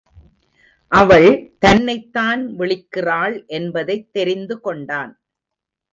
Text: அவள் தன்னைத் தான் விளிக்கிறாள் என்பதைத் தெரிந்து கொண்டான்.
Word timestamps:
அவள் 0.91 1.27
தன்னைத் 1.59 2.13
தான் 2.13 2.59
விளிக்கிறாள் 2.59 3.47
என்பதைத் 3.47 4.13
தெரிந்து 4.13 4.59
கொண்டான். 4.59 5.13